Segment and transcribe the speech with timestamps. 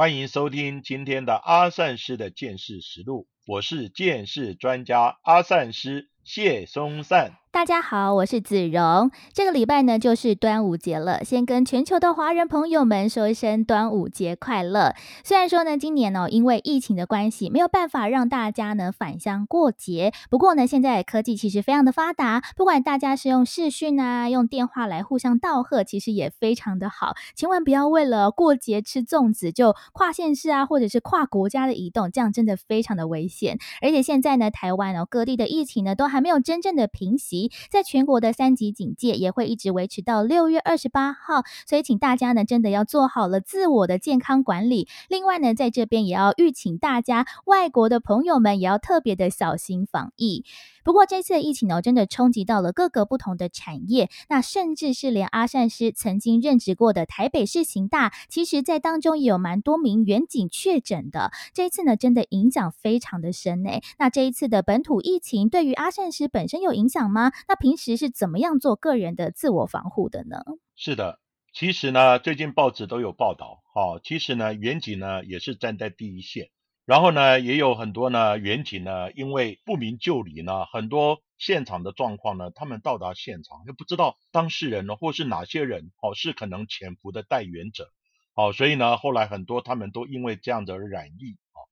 [0.00, 6.08] 欢迎收听今天的阿善师的剑士实录，我是剑士专家阿善师。
[6.32, 7.32] 谢松善。
[7.52, 9.10] 大家好，我是子荣。
[9.32, 14.94] 这个礼拜呢，就是端午节了，先跟全球的华人朋友们说一声端午节快乐。
[15.24, 20.12] 虽然说呢，今年呢，因为疫情的关系，没有办法让大家呢返乡过节。
[20.30, 27.16] 不过呢，现在科技其实非常的发达，不管大家是用视讯啊，用电话来互相道贺，其实也非常的好。
[27.34, 33.58] 千万不要为了过节吃粽子就跨县市啊，或者是跨国家的移动，这样真的非常的危险。
[33.82, 37.50] 而且现在呢，台湾哦各地的疫情呢，都还没有真正的平息。
[37.70, 44.88] 在全国的三级警戒也会一直维持到六月二十八号，所以请大家呢真的要做好了自我的健康管理。
[45.08, 50.44] 另外呢，在这边也要预请大家，外国的朋友们也要特别的小心防疫。
[50.84, 61.30] 不过这次的疫情呢，真的冲击到了各个不同的产业，那甚至是连阿善师曾经任职过的台北市刑大，其实在当中也有蛮多名远警确诊的。
[61.52, 63.82] 这一次呢，真的影响非常的深诶。
[63.98, 67.32] 那这一次的本土疫情对于阿善师本身有影响吗？
[67.48, 70.42] 那平时是怎么样做个人的自我防护的呢？
[70.76, 71.20] 是的，
[71.52, 76.48] 其实呢，最近报纸都有报道，哈，其实呢，远警呢也是站在第一线。
[76.86, 87.92] 然后呢，也有很多呢，远警呢，因为不明就里呢，很多现场的状况呢，他们到达现场又不知道当事人呢，或是哪些人哦，是可能潜伏的带源者，
[88.34, 91.62] 哦，所以呢，后来很多他们都因为这样子而染疫啊。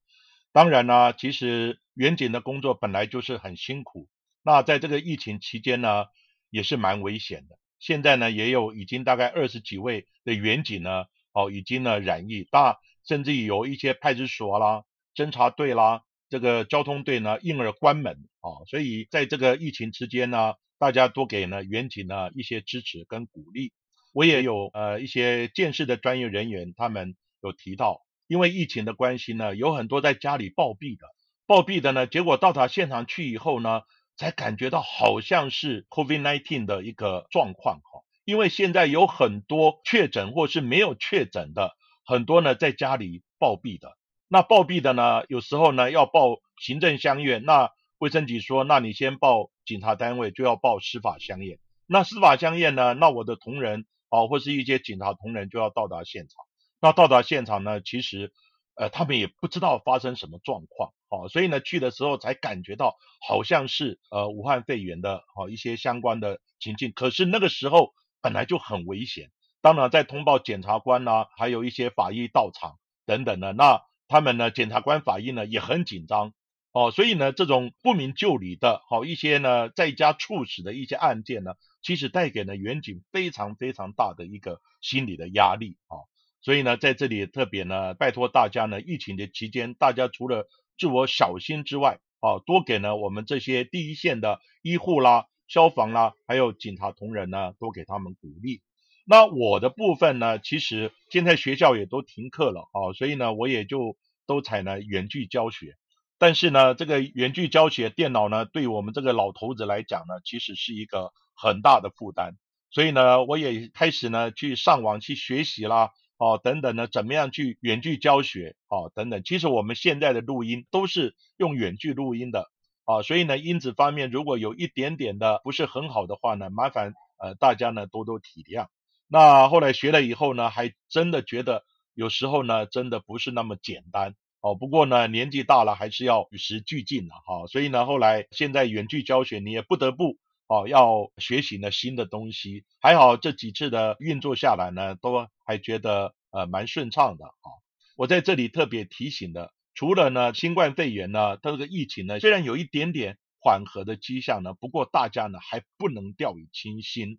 [0.53, 4.09] 当然呢，其实远警的工作本来就是很辛苦，
[4.45, 6.05] 那在这个疫情期间呢，
[6.49, 7.59] 也是蛮危险的。
[7.81, 14.85] 现在呢，也有已经大概二十几位的远警呢，哦，已经呢染疫，大甚至有一些派出所啦。
[15.19, 23.73] 侦查队啦，这个交通队呢，因而关门啊，所以在这个疫情期间呢，大家多给呢远景呢一些支持跟鼓励。
[24.13, 31.05] 我也有呃一些见识的专业人员，他们有提到，因为疫情的关系呢，有很多在家里暴毙的，
[31.49, 33.83] 暴毙的呢，结果到达现场去以后呢，
[34.17, 41.73] 才感觉到好像是 COVID-19 的一个状况哈，因为现在有很多确诊或是没有确诊的，
[42.05, 43.98] 很多呢在家里暴毙的。
[44.31, 45.25] 那暴毙的呢？
[45.29, 51.59] 有时候呢要报行政相院，那卫生局说，那你先报警察单位，就要报司法相验。
[51.87, 52.93] 那司法相验呢？
[52.93, 56.45] 那我的同仁啊，或是一些警察同仁就要到达现场。
[56.79, 58.31] 那到达现场呢，其实
[58.75, 66.93] 呃他们也不知道发生什么状况，好，所以呢去的时候才感觉到好像是呃武汉肺炎的好一些相关的情境。
[66.95, 69.31] 可是那个时候本来就很危险，
[69.63, 73.88] 当然在通报检察官呐，还有一些法医到场等等的那。
[74.09, 76.33] 他们呢，检察官、法医呢也很紧张
[76.73, 86.09] 哦，所以呢，这种不明就里的，好一些呢，在家猝死的一些案件呢，其实带给了远景非常非常大的一个心理的压力啊。
[86.41, 90.49] 所以呢，在这里特别呢，拜托大家呢，疫情的期间，大家除了
[90.79, 98.63] 自我小心之外，啊，多给呢我们这些第一线的医护啦、消防啦，还有警察同仁呢，多给他们鼓励。
[99.11, 103.97] 那我的部分呢，其实现在学校也都停课了啊，所以呢，我也就
[104.27, 105.77] 都采呢远距教学。
[106.19, 112.35] 但是呢，这个远距教学电脑呢，对我们这个老头子来讲呢，其实是一个很大的负担。
[112.71, 115.89] 所以呢，我也开始呢去上网去学习啦，
[116.19, 119.23] 哦等等呢，怎么样去远距教学哦等等。
[119.25, 122.51] 其实我们现在的录音都是用远距录音的
[122.85, 128.67] 啊，所以呢，音质方面如果有一点点的不是很好的话呢，麻烦呃大家呢多多体谅。
[129.09, 131.65] 那后来学了以后呢，还真的觉得
[131.95, 134.55] 有时候呢，真的不是那么简单哦。
[134.55, 137.47] 不过呢，年纪大了还是要与时俱进的哈。
[137.47, 142.65] 所以呢，后来现在远距教学，你也不得不哦要学习呢新的东西。
[142.81, 147.49] 还好这几次的运作下来呢，都还觉得呃蛮顺畅的啊。
[147.97, 157.19] 我在这里特别提醒的，除了呢新冠肺炎呢，它这个疫情呢虽然有一点点缓和的迹象呢，不过大家呢还不能掉以轻心。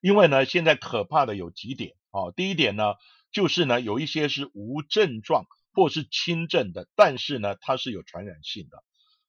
[0.00, 2.30] 因为呢，现在可怕的有几点啊。
[2.34, 2.94] 第一点呢，
[3.32, 8.82] 就是呢，有一些是无症状或是轻症的，但是呢，它是有传染性的。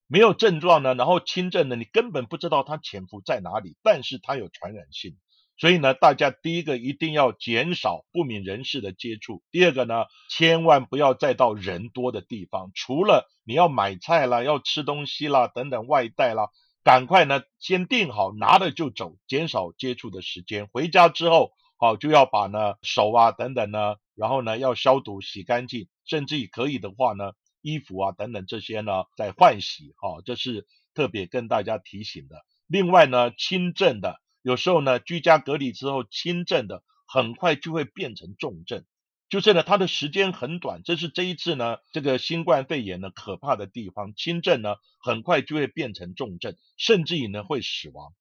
[0.07, 5.17] 没有症状呢，然后轻症的，你根本不知道它潜伏在哪里，但是它有传染性。
[5.57, 16.49] 所以呢，大家第一个一定要减少不明人士的接触，第二个呢，千万不要再到人多的地方，除了你要买菜啦、要吃东西啦等等外带啦，
[16.83, 20.67] 赶快呢先订好，拿了就走，减少接触的时间。
[20.67, 32.43] 回家之后，好就要把呢手啊等等呢，然后呢要消毒洗干净，甚至可以的话呢，衣服啊等等这些呢再换洗，好，这是特别跟大家提醒的。
[32.67, 34.19] 另外呢，轻症的。
[34.43, 38.83] 有时候呢，居家隔离之后轻症的，很快就会变成重症，
[39.31, 48.11] 就是呢，它的时间很短，这是这一次呢，这个新冠肺炎呢可怕的地方，轻症呢很快就会变成重症，甚至于呢会死亡。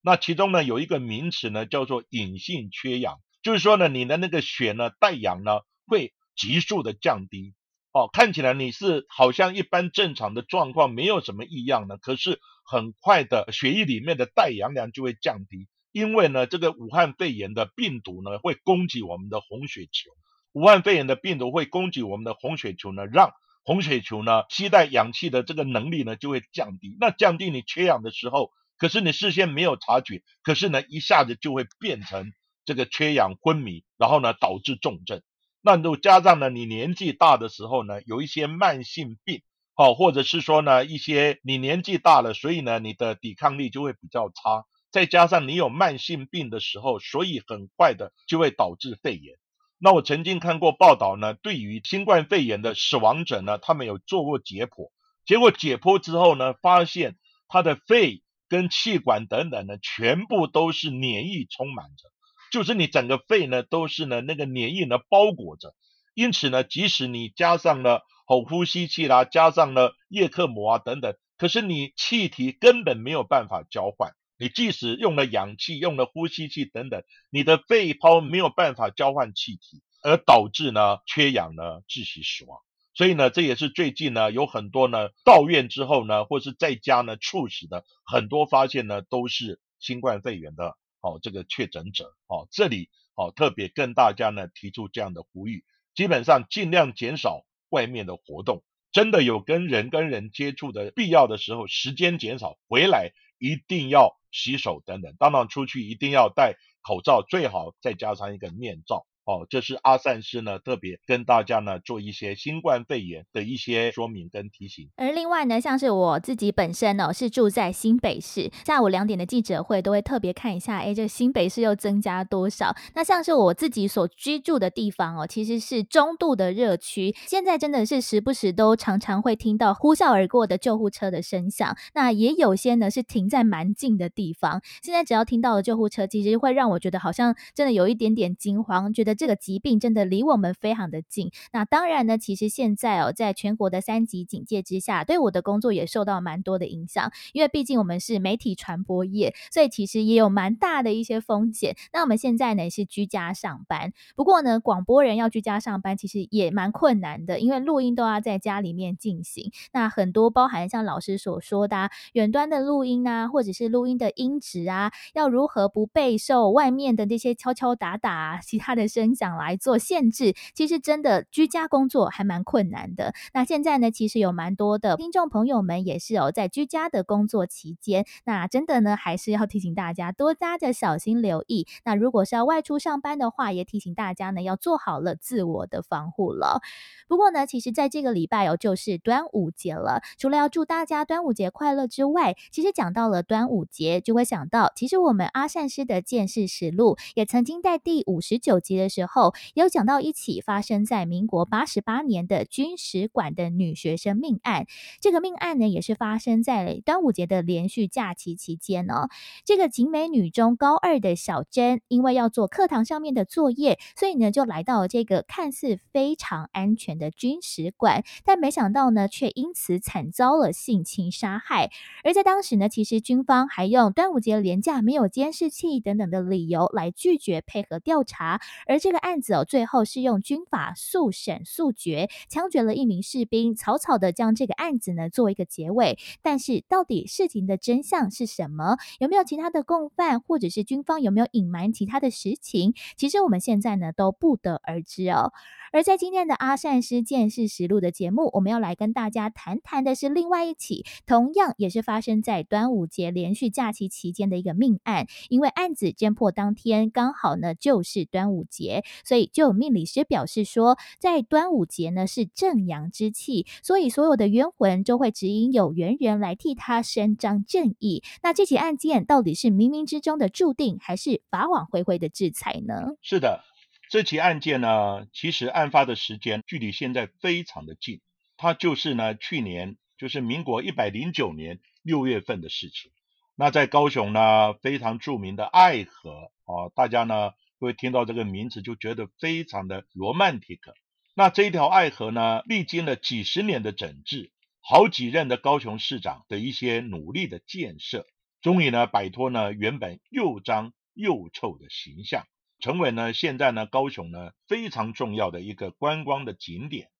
[0.00, 7.52] 那其中呢有一个名词呢叫做隐性缺氧，就是说呢你的那个血呢带氧呢会急速的降低。
[7.92, 11.96] 哦，看起来你是好像一般正常的状况，没有什么异样呢。
[11.96, 20.12] 可是很快的，血液里面的带氧量就会降低，因为呢，这个武汉肺炎的病毒呢会攻击我们的红血球。
[20.52, 23.32] 武汉肺炎的病毒会攻击我们的红血球呢，让
[23.62, 26.96] 红血球呢吸带氧气的这个能力呢就会降低。
[26.98, 32.32] 那降低你缺氧的时候，可是你事先没有察觉，可是呢一下子就会变成
[32.64, 35.22] 这个缺氧昏迷，然后呢导致重症。
[35.62, 39.42] 那如果加上呢，你年纪大的时候呢，有一些慢性病，
[39.74, 44.64] 好，或者是说呢，一些你年纪大了，所以呢，你的抵抗力就会比较差。
[44.90, 49.36] 再加上你有慢性病的时候，所以很快的就会导致肺炎。
[49.82, 54.90] 那我曾经看过报道呢，对于新冠肺炎的死亡者呢，他们有做过解剖，
[55.24, 57.16] 结果解剖之后呢，发现
[57.48, 62.10] 他的肺跟气管等等呢，全部都是黏液充满着。
[62.52, 65.74] 就是你整个肺呢都是呢那个黏液呢包裹着，
[66.14, 74.12] 因此呢，即使你加上了吼呼吸器啦，加上了叶克膜啊等等，可是你气体根本没有办法交换。
[74.40, 82.58] 你即使用了氧气、用了呼吸器等等，你的肺泡没有办法交换气体，而导致呢缺氧呢窒息死亡。
[82.94, 90.76] 所以呢，这也是最近呢有很多呢到院之后呢，或是在家呢猝死的很多发现呢都是新冠肺炎的。
[91.02, 95.64] 哦，这个确诊者，哦，这里哦特别跟大家呢提出这样的呼吁，
[95.94, 109.06] 基本上尽量减少外面的活动，真的有跟人跟人接触的必要的时候，时间减少，回来一定要洗手等等，当然出去一定要戴口罩，最好再加上一个面罩。
[109.30, 114.88] 哦，这是阿善师呢，特别跟大家呢做一些新冠肺炎的一些说明跟提醒。
[114.96, 122.74] 而另外呢，像是我自己本身呢是住在新北市，下午两点的记者会都会特别看一下，哎，这新北市又增加多少？
[122.94, 131.76] 那像是我自己所居住的地方哦，其实是中度的热区，现在真的是时不时都常常会听到呼啸而过的救护车的声响。
[131.94, 139.19] 那也有些呢是停在蛮近的地方，现在只要听到了救护车，其实会让我觉得好像真的有一点点惊慌，觉得。
[139.20, 141.30] 这个疾病真的离我们非常的近。
[141.52, 147.12] 那当然呢，其实现在哦，在全国的三级警戒之下，对我的工作也受到蛮多的影响。
[147.34, 151.76] 因为毕竟我们是媒体传播业，所以其实也有蛮大的一些风险。
[151.92, 159.52] 那我们现在呢是居家上班，不过呢，广播人要居家上班，其实也蛮困难的，因为录音都要在家里面进行。
[159.74, 169.09] 那很多包含像老师所说的远端的录音啊，或者是录音的音质啊，要如何不备受外面的那些敲敲打打、其他的声。
[169.14, 173.14] 想来做限制，其实真的居家工作还蛮困难的。
[173.32, 181.66] 那现在呢，其实有蛮多的听众朋友们也是哦，在居家的工作期间，那真的呢，还是要提醒大家多加的小心留意。
[181.84, 186.60] 那如果是要外出上班的话，也提醒大家呢，要做好了自我的防护了。
[187.08, 190.02] 不过呢，其实在这个礼拜哦，就是端午节了。
[190.18, 204.66] 除了要祝大家端午节快乐之外，其实讲到了端午节，就会想到，其实我们阿善师的见识实录也曾经在第五十九集的时候，有讲到一起发生在民国八十八年的军史馆的女学生命案。
[205.00, 209.08] 这个命案呢，也是发生在端午节的连续假期期间哦。
[209.46, 216.90] 这个景美女中高二的小珍，因为要做课堂上面的作业，所以呢，就来到这个看似非常安全。
[216.90, 221.70] 的军史馆，但没想到呢，却因此惨遭了性侵杀害。
[222.02, 235.98] 而在当时呢，其实军方还用端午节连假没有监视器等等的理由来拒绝配合调查，而这个案子哦，最后是用军法速审速决，枪决了一名士兵，草草的将这个案子呢做一个结尾。
[236.22, 238.78] 但是到底事情的真相是什么？
[238.98, 242.74] 有没有其他的共犯，或者是军方有没有隐瞒其他的实情？
[242.96, 245.32] 其实我们现在呢都不得而知哦。
[245.72, 255.06] 而在今天的阿善师见识实录的节目，我们要来跟大家谈谈的是另外一起，同样也是发生在端午节连续假期期间的一个命案。
[255.28, 258.69] 因为案子侦破当天刚好呢就是端午节，
[259.04, 268.02] 所以就有命理师表示说，在端午节呢是正阳之气，所以所有的冤魂就会指引有缘人来替他伸张正义。
[268.22, 272.94] 那这起案件到底是冥冥之中的注定，还是法网恢恢的制裁呢？
[273.02, 273.44] 是的。
[273.90, 278.00] 这起案件呢，其实案发的时间距离现在非常的近，
[278.36, 282.92] 它就是呢去年，就是民国一百零九年六月份的事情。
[283.34, 287.32] 那在高雄呢，非常著名的爱河啊，大家呢
[287.66, 290.74] 会听到这个名字就觉得非常的罗曼蒂克。
[291.14, 298.06] 那这一条爱河呢，历经了几十年的整治，好几任的高雄市长的一些努力的建设，
[298.40, 302.26] 终于呢摆脱呢原本又脏又臭的形象。
[302.60, 306.90] 成为呢，现在呢，高雄呢非常重要的一个观光的景点，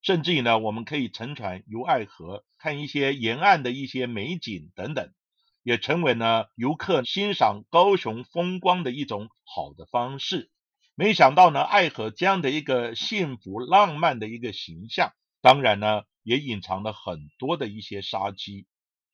[0.00, 5.12] 甚至于呢，我们可以乘船游爱河，看一些沿岸的一些美景等等，
[5.62, 10.50] 也成为呢游客欣赏高雄风光的一种好的方式。
[10.94, 18.66] 没想到呢，爱河这样的一个幸福浪漫的一个形象，当然呢，也隐藏了很多的一些杀机。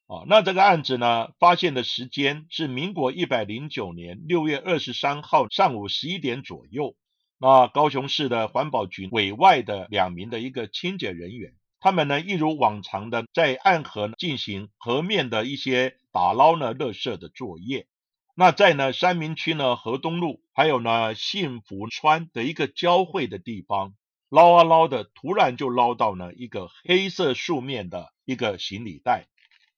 [0.09, 6.97] 啊，那这个案子呢，发现的时间是民国一百零九年六月二十三号上午十一点左右。
[7.39, 11.55] 那高雄市的环保局委外的两名的一个清洁人员，
[11.87, 17.87] 他们呢一如往常的在暗河进行河面的一些打捞呢垃圾的作业。
[18.35, 23.95] 那在呢三明区呢河东路，还有呢幸福川的一个交汇的地方，
[24.29, 29.29] 捞啊捞的，突然就捞到呢一个黑色素面的一个行李袋。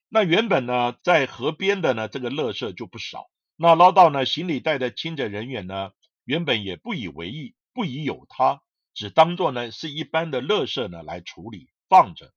[0.09, 3.29] 那原本呢，在河边的呢，这个垃圾就不少。
[3.55, 5.91] 那捞到呢行李袋的清洁人员呢，
[6.25, 8.63] 原本也不以为意，不疑有他，
[8.95, 12.33] 只当做呢是一般的垃圾呢来处理放着。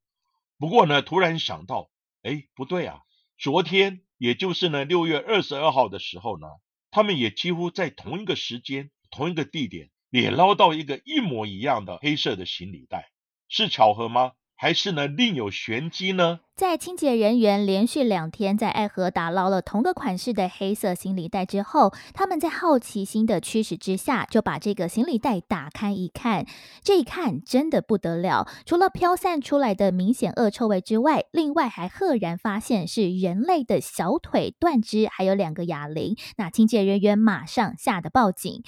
[0.58, 1.90] 不过呢，突然想到，
[2.24, 3.02] 哎，不对啊，
[3.38, 6.48] 昨天也就是呢六月二十二号的时候呢，
[6.92, 13.12] 他们也几乎在同一个时间、同一个地点，也捞到一个一模一样的黑色的行李袋，
[13.50, 14.34] 是巧合吗？
[14.56, 16.40] 还是呢另有玄机呢？
[16.62, 26.46] 在清洁人员连续两天在爱河打捞了同个款式的黑色行李袋之后，他们在好奇心的驱使之下，就把这个行李袋打开一看。
[26.84, 36.16] 这一看真的不得了，除了飘散出来的明显恶臭味之外，另外还赫然发现是人类的小腿断肢，还有两个哑铃。
[36.38, 38.62] 那清洁人员马上吓得报警。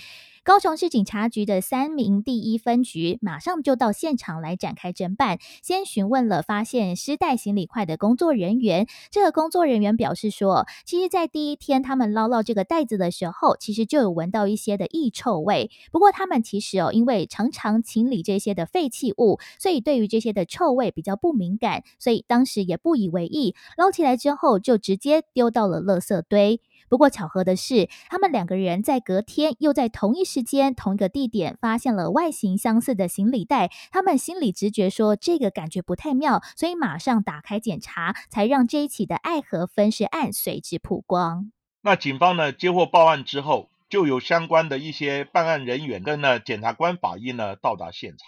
[0.45, 8.87] 高雄市警察局的三名第一分局马上就到现场来展开侦办，先询问了发现尸袋行李快的工作人员。
[9.11, 15.71] 这个工作人员表示说，其实，在第一天他们捞到这个袋子的时候，其实就有闻到一些的异臭味。
[15.91, 23.55] 不过，他们其实哦，因为常常清理这些的废弃物，所以对于这些的臭味比较不敏感，所以当时也不以为意。
[23.77, 26.61] 捞起来之后，就直接丢到了垃圾堆。
[26.93, 33.71] 不过巧合的是，他们两个人在隔天又在同一时间、同一个地点发现了外形相似的行李袋。
[33.89, 41.51] 他们心里直觉说这个感觉不太妙，所以马上打开检查，才让这一起的爱河分尸案随之曝光。
[41.81, 48.27] 那警方呢接获报案之后，就有相关的一些办案人员跟呢检察官、法医呢到达现场。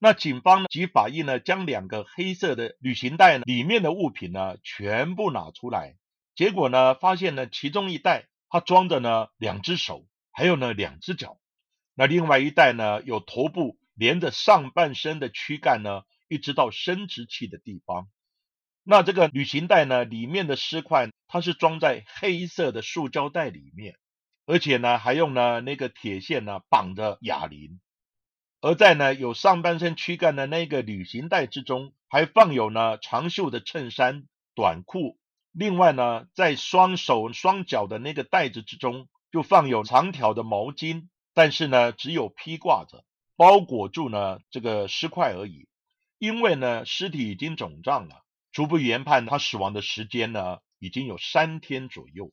[0.00, 5.96] 那警方及法医呢将两个黑色的旅行袋里面的物品呢全部拿出来。
[6.34, 11.38] 结果呢，发现呢，其中一袋它装着呢两只手，还有呢两只脚。
[11.94, 18.08] 那另外一袋呢，有头部连着上半身的躯干呢，一直到生殖器的地方。
[18.82, 23.96] 那这个旅行袋呢，里面的尸块它是装在黑色的塑胶袋里面，
[24.46, 27.78] 而且呢，还用呢那个铁线呢绑着哑铃。
[28.60, 34.24] 而在呢有上半身躯干的那个旅行袋之中，还放有呢长袖的衬衫、
[34.54, 35.18] 短裤。
[35.52, 43.04] 另外呢，在双手双脚的那个袋子之中，就放有长条的毛巾，但是呢，只有披挂着，
[43.36, 45.68] 包裹住呢这个尸块而已。
[46.18, 52.32] 因为呢，尸体已经肿胀了，初步研判他死亡的时间呢，已经有三天左右。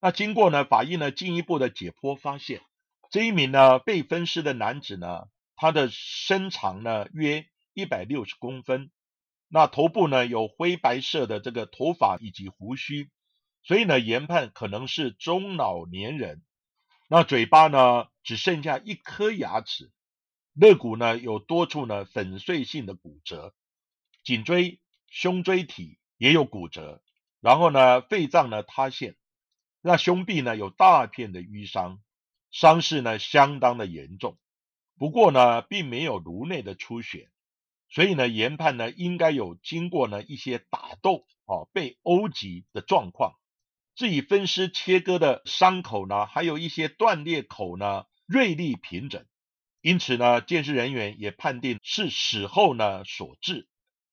[0.00, 2.62] 那经过呢，法医呢进一步的解剖发现，
[3.10, 5.24] 这一名呢被分尸的男子呢，
[5.56, 8.90] 他的身长呢约一百六十公分。
[9.48, 13.10] 那头部呢有灰白色的这个头发以及胡须，
[13.62, 16.42] 所以呢研判可能是中老年人。
[17.08, 19.92] 那嘴巴呢只剩下一颗牙齿，
[20.52, 23.54] 肋骨呢有多处呢粉碎性的骨折，
[24.24, 27.00] 颈椎、胸椎体也有骨折，
[27.40, 29.14] 然后呢肺脏呢塌陷，
[29.80, 32.02] 那胸壁呢有大片的淤伤，
[32.50, 34.36] 伤势呢相当的严重，
[34.98, 37.30] 不过呢并没有颅内的出血，
[37.88, 43.34] 所以呢研判呢应该有经过呢一些打斗啊被殴击的状况。
[43.94, 49.24] 至于分尸切割的伤口呢，还有一些断裂口呢，锐利平整，
[49.80, 53.68] 因此呢，鉴识人员也判定是死后呢所致，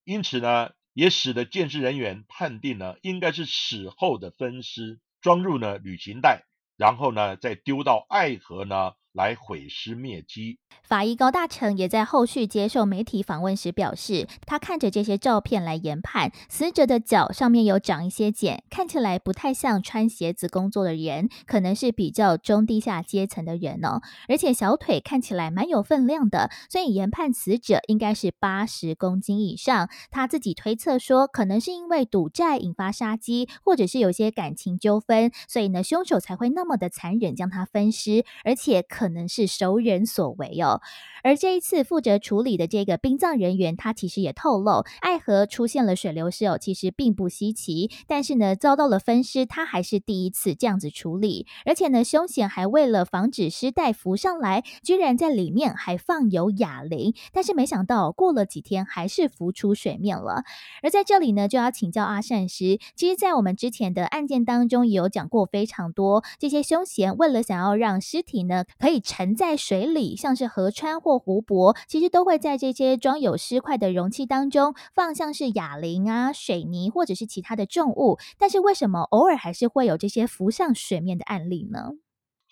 [0.06, 6.46] 因此呢，也使得鉴识人员判定呢，应该是死后的分尸，装入呢旅行袋，
[6.78, 8.94] 然后呢再丢到爱河呢。
[9.14, 10.60] 来毁尸灭迹。
[10.82, 24.02] 法医高大成也在后续接受媒体访问时表示，他看着这些照片来研判，死者的脚上面有长一些茧，看起来不太像穿鞋子工作的人，可能是比较中低下阶层的人哦。
[24.28, 29.90] 而且小腿看起来蛮有分量的，所以研判死者应该是八十公斤以上。
[30.12, 39.03] 他自己推测说，可能是因为赌债引发杀机，或者是有些感情纠纷，所以呢，凶手才会那么的残忍将他分尸，而且可。
[39.04, 40.80] 可能是熟人所为哦，
[41.26, 60.46] 而这一次负责处理的这个殡葬人员，他其实也透露，爱河出现了水流失哦，其实并不稀奇，但是呢，遭到了分尸，他还是第一次这样子处理，而且呢，凶险还为了防止尸袋浮上来，居然在里面还放有哑铃，但是没想到过了几天还是浮出水面了。
[60.82, 68.93] 而在这里呢，就要请教阿善师，其实，在我们之前的案件当中，也有讲过非常多这些凶嫌为了想要让尸体呢可以。
[69.00, 78.20] 沉在水里，像是河川或湖泊，其实都会在这些装有尸块的容器当中放像是哑铃啊、水泥或者是其他的重物。
[78.38, 81.92] 但是为什么偶尔还是会有这些浮上水面的案例呢？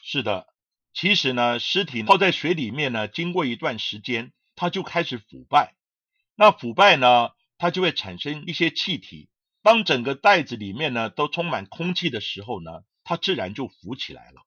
[0.03, 0.47] 是的，
[0.93, 5.75] 其实呢，尸体泡在水里面呢，经过一段时间，它就开始腐败。
[6.35, 9.29] 那腐败呢，它就会产生一些气体。
[9.63, 14.41] 当整个袋子里面呢都充满空气的时候呢，它自然就浮起来了。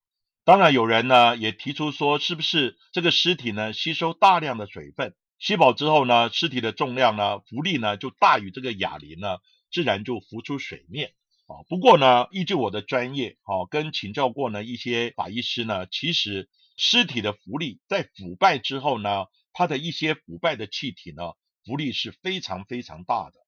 [0.47, 9.39] 当然，有人呢也提出说，是不是这个尸体呢吸收大量的水分，吸饱之后呢，尸体的重量呢浮力呢就大于这个哑铃呢，
[9.73, 11.15] 自然就浮出水面
[11.47, 11.65] 啊。
[11.71, 19.25] 不过呢，依据我的专业啊，跟请教过呢一些法医师呢，其实尸体的浮力在腐败之后呢，
[19.55, 21.33] 它的一些腐败的气体呢，
[21.65, 23.41] 浮力是非常非常大的。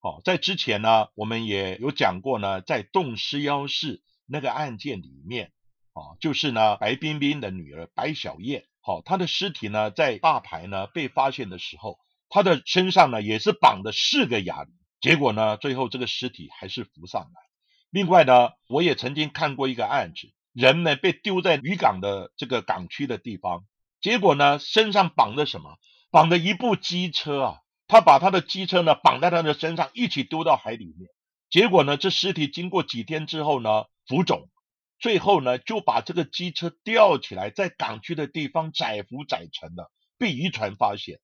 [0.00, 5.50] 哦，在之前呢，我们也有讲过呢，在冻尸妖室那个案件里面。
[5.96, 17.40] 啊，就是呢，白冰冰的女儿白小燕，好，她的尸体呢，在大排呢被发现的时候，她的身上呢也是绑的四个哑铃，结果呢，最后这个尸体还是浮上来。
[17.88, 23.64] 另外呢，我也曾经看过一个案子，人呢被丢在渔港的这个港区的地方，
[24.02, 25.78] 结果呢，身上绑的什么？
[26.10, 31.08] 绑的一部机车啊，他把他的机车呢绑在他的身上，一起丢到海里面，
[31.48, 34.50] 结果呢，这尸体经过几天之后呢，浮肿。
[34.98, 41.20] 最后呢，就把这个机车吊起来，在港区的地方载浮载沉的，被渔船发现。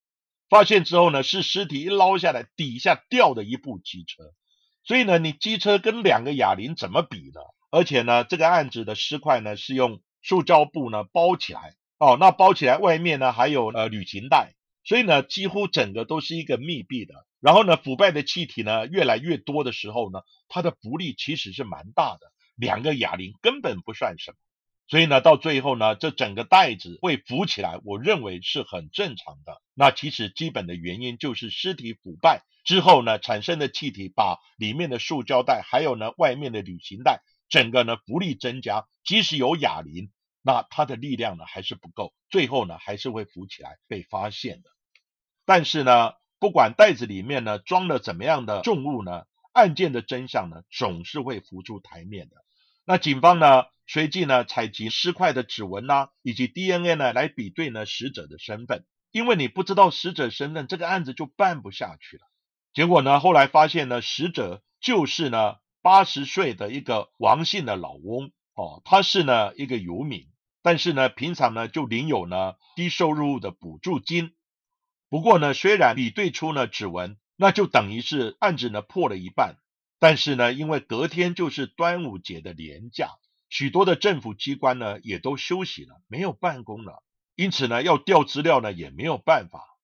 [0.48, 4.34] 发现之后呢，是尸体一捞下来，底下吊的一部机车。
[4.84, 7.40] 所以呢，你机车跟两个哑铃怎么比呢？
[7.70, 11.76] 而且呢，这个案子的尸块呢，是用塑胶布呢包起来。
[11.98, 14.54] 哦，那包起来外面呢还有呃旅行袋，
[14.84, 17.14] 所以呢，几乎整个都是一个密闭的。
[17.40, 22.31] 然后呢，腐败的气体呢越来越多的时候呢，它的浮力其实是蛮大的。
[22.54, 24.36] 两个哑铃根本不算什么，
[24.86, 29.62] 所以呢，到最后呢，这整个袋子会浮起来，我认为是很正常的。
[29.74, 40.10] 那其实基本的原因就是尸体腐败之后呢，产生的气体把里面的塑胶袋，还有呢外面的旅行袋，整个呢浮力增加，即使有哑铃，
[40.42, 44.70] 那它的力量呢还是不够，最后呢还是会浮起来被发现的。
[45.46, 49.24] 但是呢，不管袋子里面呢装了怎么样的重物呢。
[49.52, 52.36] 案件的真相呢，总是会浮出台面的。
[52.84, 58.84] 那警方呢，随即呢，采集尸块的指纹呐，以及 DNA 呢，来比对呢死者的身份。
[59.10, 62.22] 因为你不知道死者身份，这个案子就办不下去了。
[62.72, 70.28] 结果呢，后来发现呢，死者就是呢八十岁的一个王姓的老翁哦，他是呢一个游民，
[70.62, 74.34] 但是呢，平常呢就领有呢低收入的补助金。
[75.08, 77.18] 不过呢，虽然比对出呢指纹。
[77.42, 79.56] 那就等于是案子呢破了一半，
[79.98, 83.16] 但是呢，因为隔天就是端午节的连假，
[83.48, 87.02] 许多的政府机关呢也都休息了，没有办公了，
[87.34, 89.76] 因此呢要调资料呢也没有办法。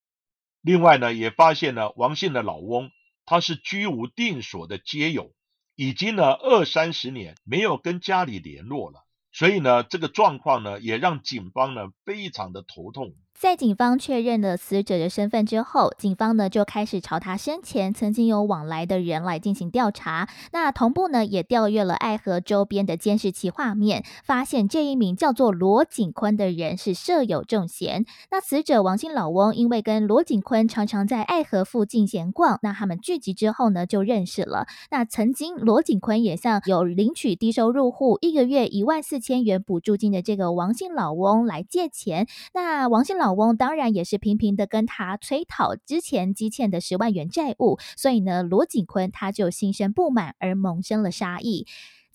[0.60, 2.92] 另外呢，也发现呢王姓的老翁
[3.26, 5.34] 他是居无定所的街友，
[5.74, 13.16] 已经呢二三十年没有跟家里联络了，所以呢，这个状况呢，也让警方呢非常的头痛。
[13.40, 20.28] 在警方确认了死者的身份之后，警方呢就开始朝他生前曾经有往来的人来进行调查。
[20.50, 28.04] 那同步呢也调阅了爱河周边的监视器画面，发现这一名叫做罗景坤的人是设有重嫌。
[28.32, 34.66] 那死者王姓老翁因为跟罗景坤常常在爱河附近闲逛，那他们聚集之后呢就认识了。
[34.90, 42.26] 那曾经罗景坤也向有领取低收入户一个月一万四千元补助金的这个王姓老翁来借钱。
[42.52, 51.66] 那王姓老老翁当然也是频频的跟他催讨之前积欠的十万元债务，所以呢，罗景坤他就心生不满而萌生了杀意。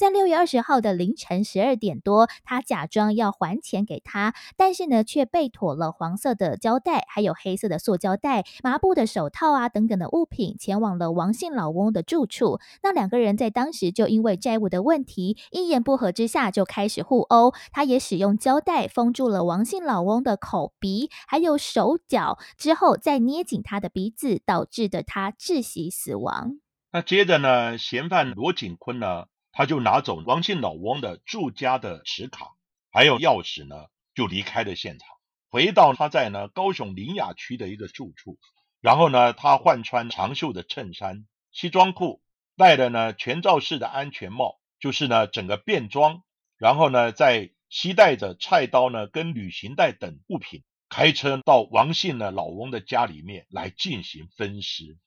[0.04, 12.60] 在六月二十号的凌晨十二点多，他假装要还钱给他，但是呢，却被妥了黄色的胶带，还有黑色的塑胶袋、麻布的手套啊等等的物品，前往了王姓老翁的住处。
[12.82, 17.54] 那两个人在当时就因为债务的问题，一言不合之下就开始互殴。
[17.72, 26.60] 他也使用胶带封住了王姓老翁的口鼻，还有手脚，之后再捏紧他的鼻子，导致的他窒息死亡。
[26.92, 29.28] 那接着呢，嫌犯罗景坤呢？
[29.54, 32.54] 他就拿走王姓老翁的住家的持卡，
[32.92, 33.86] 还有钥匙呢，
[34.16, 35.08] 就离开了现场，
[35.50, 38.39] 回到他在呢高雄林雅区的一个住处。
[38.82, 42.22] 然后呢，他换穿长袖的衬衫、西装裤，
[42.58, 46.24] 戴的呢全罩式的安全帽，就是呢整个便装。
[46.58, 54.98] 然后呢，再携带着菜刀呢跟旅行袋等物品，开车到王姓呢老翁的家里面来进行分尸。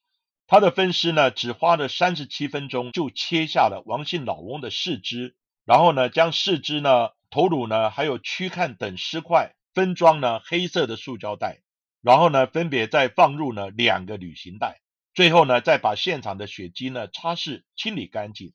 [0.49, 11.59] 他的分尸呢，只花了三十七分钟，就切下了王姓老翁的四肢，然后呢，将四肢呢、头颅呢，还有躯干等尸块分装呢黑色的塑胶袋，
[12.01, 14.79] 然后呢，分别再放入呢两个旅行袋，
[15.13, 18.53] 最后呢，再把现场的血迹呢擦拭清理干净。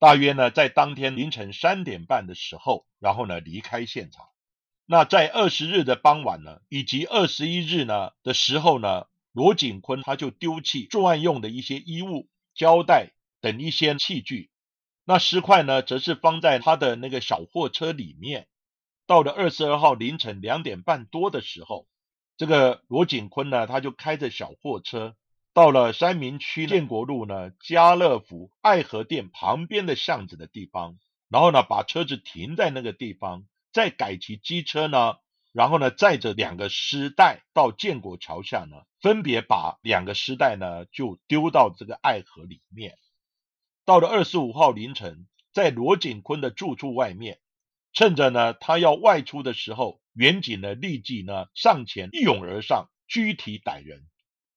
[0.00, 4.26] 大约呢，在当天凌晨三点半的时候，然后呢离开现场。
[4.86, 9.06] 那在二十日的傍晚呢，以及二十一日呢的时候呢。
[9.38, 14.50] 罗景坤他就丢弃作案用的一些衣物、胶带等一些器具，
[15.04, 18.48] 那尸块呢，则是放在他的那个小货车里面。
[19.06, 21.86] 到了二十二号凌晨两点半多的时候，
[22.36, 25.14] 这个罗景坤呢，他就开着小货车
[25.54, 30.98] 到了三明区建国路呢家乐福爱河店旁边的巷子的地方，
[31.28, 35.14] 然后呢，把车子停在那个地方，再改骑机车呢。
[35.58, 42.96] 然后呢，载着两个尸袋到建国桥下呢，分别把两个尸袋呢就丢到这个爱河里面。
[43.84, 47.40] 到了二十五号凌晨，在罗景坤的住处外面，
[47.92, 54.06] 趁着呢他要外出的时候，远警呢立即呢上前一拥而上，拘提歹人。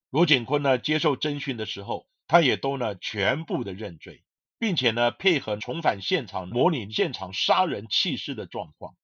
[0.08, 4.22] 罗景坤呢接受侦讯的时候，他也都呢全部的认罪，
[4.60, 8.94] 并且呢配合重返现场，模拟现场杀人弃尸的状况。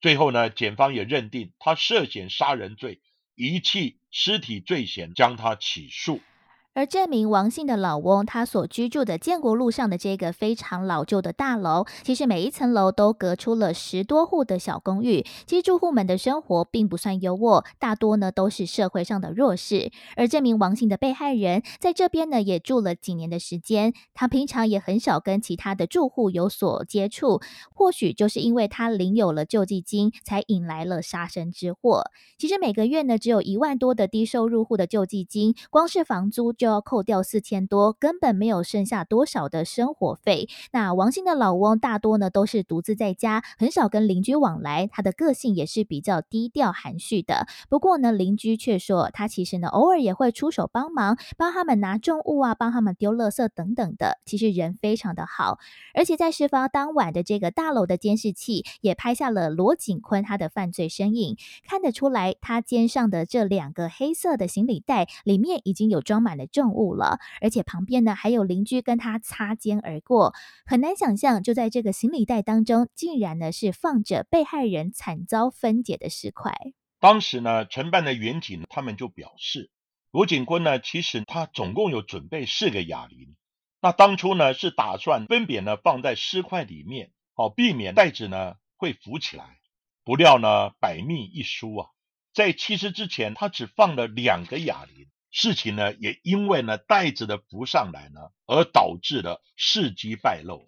[0.00, 3.00] 最后呢，检方也认定他涉嫌杀人罪、
[3.34, 6.20] 遗弃尸体罪嫌，将他起诉。
[6.76, 15.24] 而这名王姓的老翁，他所居住的建国路上的这个非常老旧的大楼，其实每一层楼都隔出了十多户的小公寓。
[15.46, 19.90] 其实住户们的生活并不算优渥，大多呢都是社会上的弱势。
[20.16, 27.40] 而这名王姓的被害人在这边呢也住了几年的时间，他平常也很少跟其他的住户有所接触。
[27.72, 32.10] 或许就是因为他领有了救济金，才引来了杀身之祸。
[32.36, 36.65] 其实每个月呢只有一万多的低收入户的救济金，光是房租就。
[36.66, 40.48] 就要扣掉四千多，根本没有剩下多少的生活费。
[40.72, 44.88] 那王姓的老翁大多呢都是独自在家，很少跟邻居往来。
[44.88, 47.46] 他的个性也是比较低调含蓄的。
[47.68, 54.18] 不过呢，邻居却说他其实呢偶尔也会出手帮忙，帮他们拿重物啊，帮他们丢垃圾等等的。
[54.24, 55.60] 其实人非常的好。
[55.94, 66.44] 而且在事发当晚的这个大楼的监视器也拍下了罗景坤他的犯罪身影，看得出来他肩上的这两个黑色的行李袋里面已经有装满了。
[66.56, 70.32] 重物了，而且旁边呢还有邻居跟他擦肩而过，
[70.64, 76.54] 很难想象，就在这个行李袋当中，竟然呢是放着被害人惨遭分解的尸块。
[76.98, 79.70] 当时呢，承办的远景他们就表示，
[80.10, 83.36] 罗警官呢其实他总共有准备四个哑铃，
[83.82, 89.58] 那当初呢是打算分别呢放在尸块里面，好避免袋子呢会浮起来。
[90.04, 91.90] 不料呢百密一疏啊，
[92.32, 95.08] 在弃尸之前，他只放了两个哑铃。
[95.38, 100.66] 事情呢，也因为呢袋子的浮上来呢，而导致了事机败露。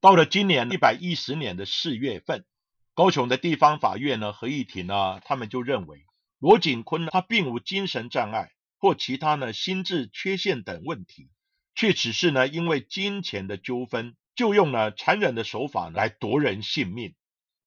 [0.00, 2.46] 到了今年一百一十年的四月份，
[2.94, 6.06] 高雄的地方法院呢合议庭呢，他们就认为
[6.38, 11.28] 罗景坤他并无精神障碍或其他呢心智缺陷等问题，
[11.74, 17.14] 却只是呢因为金钱的纠纷，就用了残忍的手法来夺人性命，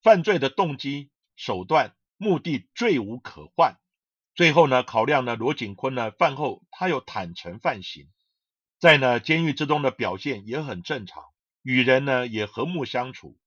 [0.02, 3.78] 犯罪的动机、手段、目的罪无可患。
[4.34, 8.08] 最后呢，考量呢，罗景坤呢饭后他有坦诚犯行，
[8.80, 11.26] 在呢监狱之中的表现也很正常，
[11.62, 13.38] 与人呢也和睦相处，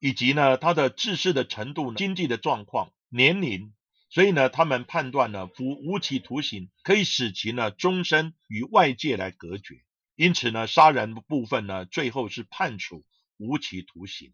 [0.00, 3.74] 以及呢他的治世的程度、经济的状况、年龄，
[4.08, 9.84] 所以呢他们判断呢服无期徒刑可以使其呢终身与外界来隔绝，
[10.16, 13.04] 因此呢杀人部分呢最后是判处
[13.36, 14.32] 无期徒刑。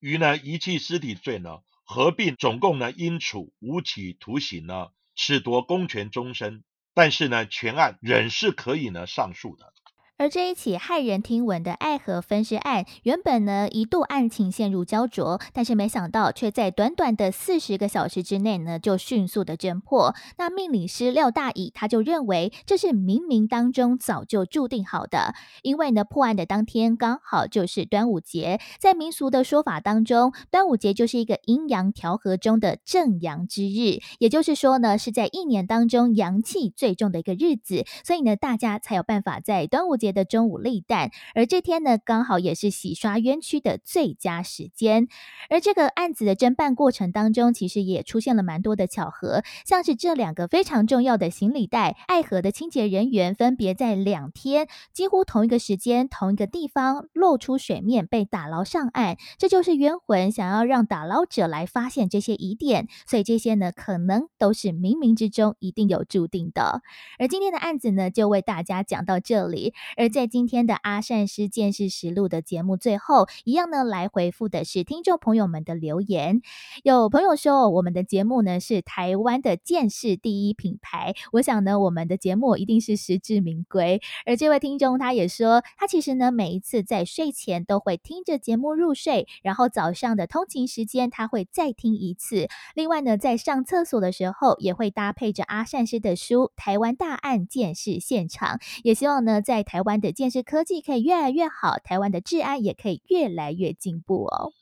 [0.00, 6.64] 与呢遗弃尸体罪呢合并，总共呢应处无期徒刑呢，褫夺公权终身。
[6.96, 9.73] 但是呢，全案仍是可以呢上诉的。
[10.16, 20.14] 而这一起骇人听闻的爱河分尸案，原本呢一度案情陷入焦灼，但是没想到却在短短的四十个小时之内呢就迅速的侦破。
[20.38, 40.03] 那命理师廖大乙他就认为这是冥冥当中早就注定好的，因为呢破案的当天刚好就是端午节，在民俗的说法当中，端午节就是一个阴阳调和中的正阳之日，也就是说呢是在一年当中阳气最重的一个日子，所以呢大家才有办法在端午节。
[40.04, 45.08] 节的中午立蛋，而这天呢，刚好也是洗刷冤屈的最佳时间。
[45.48, 59.16] 而这个案子的侦办过程当中，其实也出现了蛮多的巧合，像是这两个非常重要的行李袋，爱河的清洁人员分别在两天几乎同一个时间、同一个地方露出水面，被打捞上岸。
[59.38, 66.82] 这就是冤魂想要让打捞者来发现这些疑点，所以这些呢，可能都是冥冥之中一定有注定的。
[67.18, 69.72] 而今天的案子呢，就为大家讲到这里。
[69.96, 76.42] 而在今天的阿善师见识实录的节目最后，一样呢来回复的是听众朋友们的留言。
[76.82, 84.00] 有朋友说，我们的节目呢是台湾的见识第一品牌，我想呢我们的节目一定是实至名归。
[84.26, 92.48] 而这位听众他也说，他其实呢每一次在睡前都会听着节目入睡，然后早上的通勤时间他会再听一次。
[92.74, 99.83] 另外呢，在上厕所的时候也会搭配着阿善师的书《台湾大案见识现场》，也希望呢在台。
[99.84, 104.52] 湾的建设科技可以越来越好，台湾的治安也可以越来越进步哦。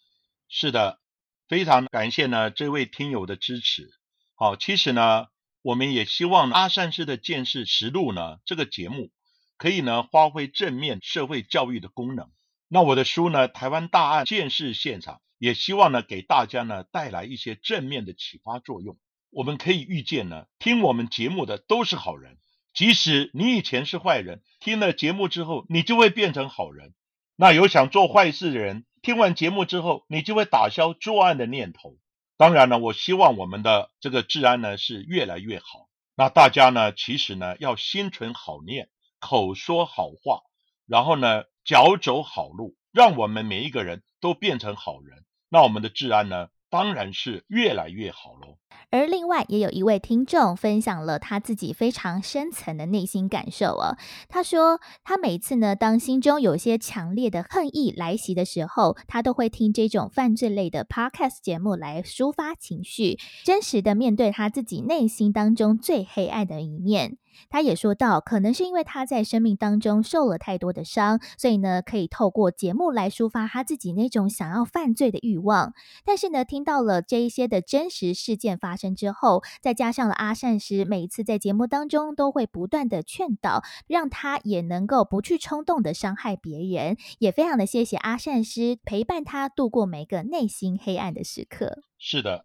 [0.49, 1.01] 是的，
[1.49, 3.91] 非常感谢呢这位听友的支持。
[4.35, 5.29] 好，其实呢，
[5.63, 9.11] 我们也希望阿善师的建设实录呢这个节目
[9.57, 12.31] 可以呢发挥正面社会教育的功能。
[12.69, 18.99] 那我的书呢《台湾大案建设现场》也希望呢给大家呢带来一些正面的启发作用。
[19.31, 22.39] 我们可以预见呢，听我们节目的都是好人。
[22.73, 26.95] 即使你以前是坏人，听了节目之后，你就会变成好人。
[27.37, 31.99] 那有想做坏事的人，听完节目之后，你就会打消作案的念头。
[32.37, 35.89] 当然了，我希望我们的这个治安呢是越来越好。
[36.15, 40.43] 那大家呢，其实呢要心存好念，口说好话，
[40.87, 45.25] 然后呢脚走好路，让我们每一个人都变成好人。
[45.49, 46.49] 那我们的治安呢？
[46.73, 48.57] 当然是越来越好喽。
[48.91, 53.97] 而另外也有一位听众分享了他自己非常深层的内心感受哦。
[54.29, 67.19] 他说，他每次呢，当心中有些强烈的恨意来袭的时候，他都会听这种犯罪类的 podcast 节目来抒发情绪，真实的面对他自己内心当中最黑暗的一面。
[67.51, 75.75] 他也说到，可能是因为他在生命当中受了太多的伤，所以呢，可以透过节目来抒发他自己那种想要犯罪的欲望。
[76.05, 86.97] 但是呢，听到了这一些的真实事件发生之后，再加上了阿善师每一次在节目当中都会不断的劝导，让他也能够不去冲动的伤害别人。
[87.19, 91.83] 也非常的谢谢阿善师陪伴他度过每个内心黑暗的时刻。
[91.99, 92.45] 是的，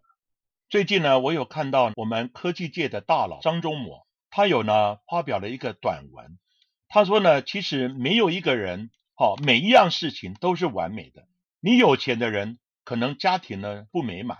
[0.68, 4.07] 最近呢，我有看到我们科技界的大佬张忠谋。
[4.30, 6.38] 他有呢发表了一个短文，
[6.88, 11.26] 他说呢，其实没有一个人，好每一样事情都是完美的。
[11.60, 14.38] 你有钱的人可能家庭呢不美满，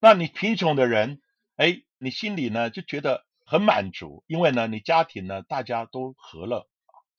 [0.00, 1.20] 那你贫穷的人，
[1.56, 6.68] 哎，你心里呢就觉得很满足，因为呢你家庭呢大家都和乐，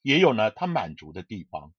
[0.02, 1.74] 也有呢他满足的地方。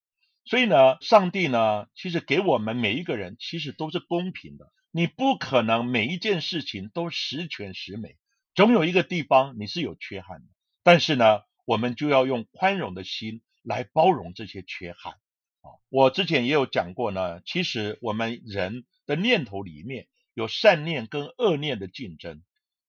[0.44, 8.16] 所以呢，上帝呢其实给我们每一个人其实都是公平的，你不可能每一件事情都十全十美。
[8.60, 10.46] 总有一个地方你是有缺憾的，
[10.82, 15.14] 但是呢，我们就要用宽容的心来包容这些缺憾
[15.62, 15.80] 啊。
[15.88, 22.42] 我之前也有讲过呢，其实我们人的念头里面有善念跟恶念的竞争。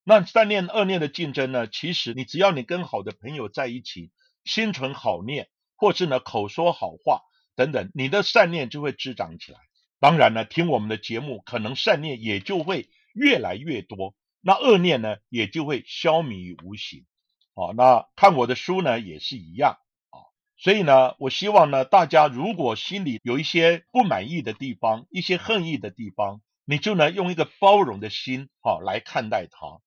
[0.04, 4.12] 那善念恶念的竞争呢，其实你只要你跟好的朋友在一起，
[4.44, 7.22] 心存好念，或是呢口说好话
[7.56, 9.60] 等等，你的善念就会滋长起来。
[10.02, 14.18] 当然呢，听我们的节目，可能善念也就会越来越多。
[14.42, 17.06] 那恶念呢，也就会消弭于无形。
[17.54, 19.78] 好，那看我的书呢，也是一样
[20.10, 20.18] 啊。
[20.58, 29.82] 所以呢，我希望呢，大家如果心里有一些不满意的地方，一些恨意的地方，你就呢用一个包容的心哈来看待它。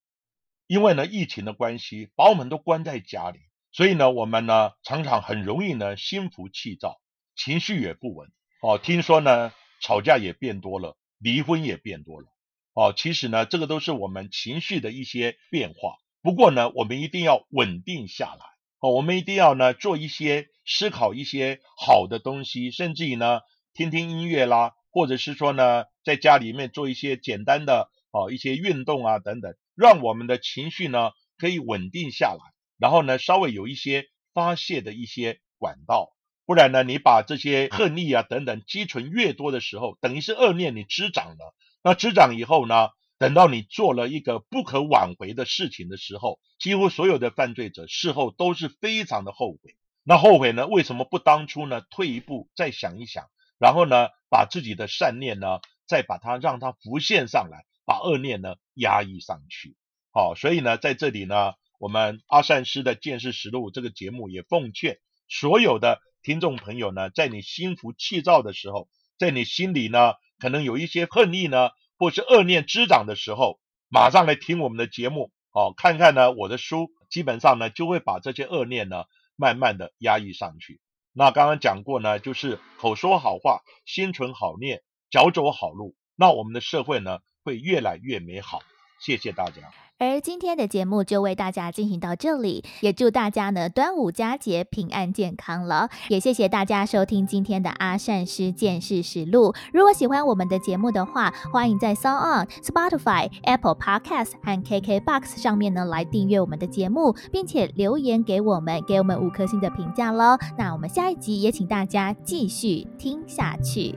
[0.67, 3.39] 因为呢疫情的关系，把我们都关在家里，
[3.71, 7.01] 所以呢我们呢常常很容易呢心浮气躁，
[7.35, 8.31] 情绪也不稳。
[8.61, 12.27] 哦，听说呢吵架也变多了，离婚也变多了。
[12.75, 15.95] 哦，其实呢这个都是我们情绪的一些变化。
[16.21, 18.45] 不过呢我们一定要稳定下来。
[18.79, 23.39] 哦，我们一定要呢做一些思考一些好的东西，甚至于呢
[23.73, 24.73] 听听音乐啦。
[24.91, 32.39] 或者是说呢，在家里面做一些简单的哦一些运动啊等等，让我们的情绪呢可以稳定下来，
[32.77, 36.11] 然后呢稍微有一些发泄的一些管道。
[36.45, 41.55] 不然呢，你把这些恨意啊等等积存越多的时候，等于是恶念你滋长了。
[41.85, 49.77] 那执掌以后呢，等到你做了一个不可挽回的事情的时候，几乎所有的犯罪者事后都是非常的后悔。
[50.01, 53.25] 那后悔呢，为什么不当初呢退一步再想一想？
[53.59, 59.77] 然后呢，把自己的善念呢，再把它让它浮现上来，把恶念呢压抑上去。
[60.11, 64.97] 好，所以呢，在这里呢，我们阿善师的见识实录这个节目也奉劝
[65.29, 80.81] 所有的听众朋友呢，在你心浮气躁的时候，在你心里呢，可能有一些恨意呢，或是恶念滋长的时候，马上来听我们的节目，哦，看看呢我的书，基本上呢就会把这些恶念呢，慢慢的压抑上去。
[81.13, 88.61] 那刚刚讲过呢，就是口说好话，心存好念，脚走好路，那我们的社会呢会越来越美好。
[88.99, 89.84] 谢谢大家。
[89.97, 95.89] 而今天的节目就为大家进行到这里，也祝大家呢端午佳节平安健康了。
[96.09, 99.53] 也谢谢大家收听今天的阿善师见识实录。
[99.71, 110.37] 如果喜欢我们的节目的话，欢迎在 s o n On、Spotify、Apple Podcast 和 KKBox 上面呢来订阅我们的节目，并且留言给我们，给我们五颗星的评价喽。
[110.57, 113.95] 那我们下一集也请大家继续听下去。